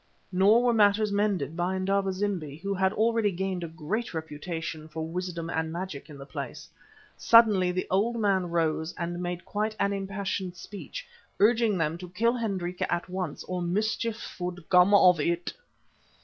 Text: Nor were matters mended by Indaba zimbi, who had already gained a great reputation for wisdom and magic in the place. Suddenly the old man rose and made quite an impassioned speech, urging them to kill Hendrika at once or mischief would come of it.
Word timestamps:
Nor 0.31 0.63
were 0.63 0.73
matters 0.73 1.11
mended 1.11 1.55
by 1.55 1.75
Indaba 1.75 2.11
zimbi, 2.11 2.57
who 2.57 2.73
had 2.73 2.91
already 2.91 3.31
gained 3.31 3.63
a 3.63 3.67
great 3.67 4.15
reputation 4.15 4.87
for 4.87 5.05
wisdom 5.05 5.47
and 5.47 5.71
magic 5.71 6.09
in 6.09 6.17
the 6.17 6.25
place. 6.25 6.67
Suddenly 7.17 7.71
the 7.71 7.85
old 7.91 8.15
man 8.15 8.49
rose 8.49 8.95
and 8.97 9.21
made 9.21 9.45
quite 9.45 9.75
an 9.79 9.93
impassioned 9.93 10.55
speech, 10.55 11.05
urging 11.39 11.77
them 11.77 11.99
to 11.99 12.09
kill 12.09 12.33
Hendrika 12.33 12.91
at 12.91 13.09
once 13.09 13.43
or 13.43 13.61
mischief 13.61 14.37
would 14.41 14.67
come 14.71 14.95
of 14.95 15.19
it. 15.19 15.53